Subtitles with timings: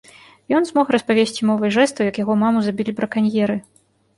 [0.59, 3.61] Ён змог распавесці мовай жэстаў як яго маму забілі браканьеры.